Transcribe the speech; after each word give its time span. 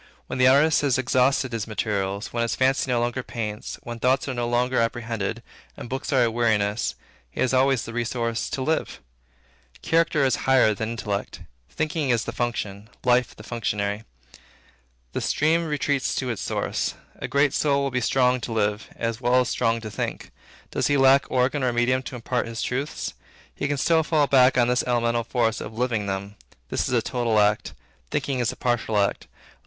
When 0.25 0.39
the 0.39 0.47
artist 0.47 0.81
has 0.81 0.97
exhausted 0.97 1.51
his 1.53 1.67
materials, 1.67 2.33
when 2.33 2.41
the 2.41 2.47
fancy 2.49 2.89
no 2.89 2.99
longer 2.99 3.21
paints, 3.21 3.77
when 3.83 3.99
thoughts 3.99 4.27
are 4.27 4.33
no 4.33 4.47
longer 4.47 4.79
apprehended, 4.79 5.43
and 5.77 5.89
books 5.91 6.11
are 6.11 6.23
a 6.23 6.31
weariness, 6.31 6.95
he 7.29 7.39
has 7.39 7.53
always 7.53 7.85
the 7.85 7.93
resource 7.93 8.49
to 8.49 8.63
live. 8.63 8.99
Character 9.83 10.25
is 10.25 10.37
higher 10.47 10.73
than 10.73 10.89
intellect. 10.89 11.41
Thinking 11.69 12.09
is 12.09 12.23
the 12.23 12.31
function. 12.31 12.89
Living 13.05 13.21
is 13.29 13.35
the 13.35 13.43
functionary. 13.43 14.03
The 15.13 15.21
stream 15.21 15.65
retreats 15.67 16.15
to 16.15 16.31
its 16.31 16.41
source. 16.41 16.95
A 17.17 17.27
great 17.27 17.53
soul 17.53 17.83
will 17.83 17.91
be 17.91 18.01
strong 18.01 18.41
to 18.41 18.51
live, 18.51 18.89
as 18.95 19.21
well 19.21 19.41
as 19.41 19.49
strong 19.49 19.81
to 19.81 19.91
think. 19.91 20.31
Does 20.71 20.87
he 20.87 20.97
lack 20.97 21.29
organ 21.29 21.61
or 21.63 21.71
medium 21.71 22.01
to 22.01 22.15
impart 22.15 22.47
his 22.47 22.63
truths? 22.63 23.13
He 23.53 23.67
can 23.67 23.77
still 23.77 24.01
fall 24.01 24.25
back 24.25 24.57
on 24.57 24.67
this 24.67 24.81
elemental 24.87 25.23
force 25.23 25.61
of 25.61 25.77
living 25.77 26.07
them. 26.07 26.37
This 26.69 26.87
is 26.87 26.93
a 26.95 27.03
total 27.03 27.39
act. 27.39 27.75
Thinking 28.09 28.39
is 28.39 28.51
a 28.51 28.55
partial 28.55 28.97
act. 28.97 29.27